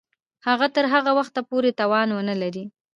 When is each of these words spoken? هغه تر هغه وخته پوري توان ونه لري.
هغه 0.47 0.67
تر 0.75 0.85
هغه 0.93 1.11
وخته 1.19 1.39
پوري 1.49 1.71
توان 1.79 2.09
ونه 2.13 2.35
لري. 2.41 2.63